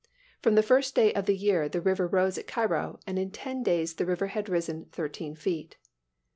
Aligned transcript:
From 0.41 0.55
the 0.55 0.63
first 0.63 0.95
day 0.95 1.13
of 1.13 1.27
the 1.27 1.37
year 1.37 1.69
the 1.69 1.79
river 1.79 2.07
rose 2.07 2.35
at 2.39 2.47
Cairo, 2.47 2.97
and 3.05 3.19
in 3.19 3.29
ten 3.29 3.61
days 3.61 3.93
the 3.93 4.05
river 4.07 4.29
had 4.33 4.49
risen 4.49 4.85
thirteen 4.91 5.35
feet. 5.35 5.77